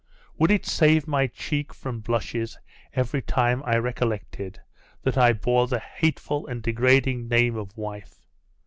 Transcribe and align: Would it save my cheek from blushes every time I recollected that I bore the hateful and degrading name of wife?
Would 0.39 0.49
it 0.49 0.65
save 0.65 1.07
my 1.07 1.27
cheek 1.27 1.75
from 1.75 1.99
blushes 1.99 2.57
every 2.93 3.21
time 3.21 3.61
I 3.67 3.75
recollected 3.75 4.59
that 5.03 5.15
I 5.15 5.31
bore 5.31 5.67
the 5.67 5.77
hateful 5.77 6.47
and 6.47 6.63
degrading 6.63 7.27
name 7.27 7.55
of 7.55 7.77
wife? 7.77 8.25